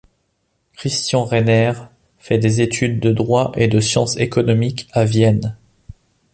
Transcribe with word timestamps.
Christian 0.73 1.25
Rainer 1.25 1.73
fait 2.17 2.39
des 2.39 2.59
études 2.61 2.99
de 2.99 3.11
droit 3.11 3.51
et 3.53 3.67
de 3.67 3.79
sciences 3.79 4.17
économiques 4.17 4.87
à 4.93 5.05
Vienne. 5.05 5.55